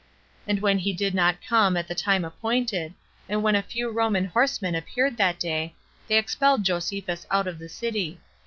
[0.47, 2.95] And when he did not come at the time appointed,
[3.29, 5.75] and when a few Roman horsemen appeared that day,
[6.07, 8.17] they expelled Josephus out of the city.